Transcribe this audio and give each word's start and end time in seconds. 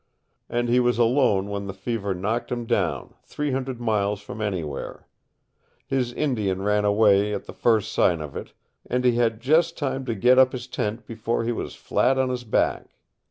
And 0.49 0.67
he 0.67 0.79
was 0.79 0.97
alone 0.97 1.47
when 1.49 1.67
the 1.67 1.75
fever 1.75 2.15
knocked 2.15 2.51
him 2.51 2.65
down, 2.65 3.13
three 3.21 3.51
hundred 3.51 3.79
miles 3.79 4.19
from 4.19 4.41
anywhere. 4.41 5.05
His 5.85 6.11
Indian 6.13 6.63
ran 6.63 6.85
away 6.85 7.35
at 7.35 7.45
the 7.45 7.53
first 7.53 7.93
sign 7.93 8.19
of 8.19 8.35
it, 8.35 8.53
and 8.89 9.05
he 9.05 9.11
had 9.17 9.39
just 9.41 9.77
time 9.77 10.03
to 10.05 10.15
get 10.15 10.39
up 10.39 10.53
his 10.53 10.65
tent 10.65 11.05
before 11.05 11.43
he 11.43 11.51
was 11.51 11.75
flat 11.75 12.17
on 12.17 12.29
his 12.29 12.43
back. 12.43 12.95